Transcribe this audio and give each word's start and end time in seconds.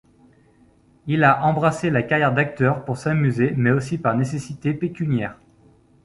Il 1.05 1.23
a 1.23 1.45
embrassé 1.45 1.91
la 1.91 2.01
carrière 2.01 2.33
d'acteur 2.33 2.85
pour 2.85 2.97
s'amuser 2.97 3.53
mais 3.55 3.69
aussi 3.69 3.99
par 3.99 4.17
nécessité 4.17 4.73
pécuniaire. 4.73 5.37